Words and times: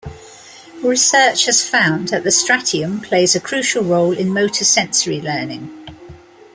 Research 0.81 1.45
has 1.45 1.63
found 1.69 2.07
that 2.07 2.23
the 2.23 2.31
stratium 2.31 3.03
plays 3.03 3.35
a 3.35 3.39
crucial 3.39 3.83
role 3.83 4.17
in 4.17 4.33
motor 4.33 4.65
sensory 4.65 5.21
learning. 5.21 5.69